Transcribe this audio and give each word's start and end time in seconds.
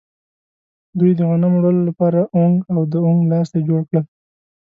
دوی 0.99 1.11
د 1.15 1.21
غنمو 1.29 1.57
وړلو 1.59 1.81
لپاره 1.89 2.19
اونګ 2.35 2.57
او 2.73 2.79
د 2.91 2.93
اونګ 3.05 3.19
لاستی 3.31 3.61
جوړ 3.69 3.81
کړل. 3.89 4.05